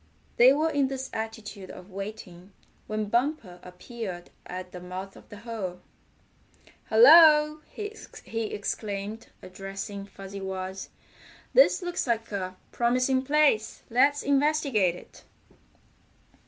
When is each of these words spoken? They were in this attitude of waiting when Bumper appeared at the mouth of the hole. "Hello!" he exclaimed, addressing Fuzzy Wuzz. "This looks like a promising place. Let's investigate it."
They 0.37 0.51
were 0.51 0.71
in 0.71 0.87
this 0.87 1.11
attitude 1.13 1.69
of 1.69 1.91
waiting 1.91 2.53
when 2.87 3.05
Bumper 3.05 3.59
appeared 3.61 4.31
at 4.47 4.71
the 4.71 4.79
mouth 4.79 5.15
of 5.15 5.29
the 5.29 5.37
hole. 5.37 5.79
"Hello!" 6.89 7.61
he 7.69 8.45
exclaimed, 8.47 9.27
addressing 9.43 10.07
Fuzzy 10.07 10.41
Wuzz. 10.41 10.89
"This 11.53 11.83
looks 11.83 12.07
like 12.07 12.31
a 12.31 12.55
promising 12.71 13.21
place. 13.21 13.83
Let's 13.91 14.23
investigate 14.23 14.95
it." 14.95 15.23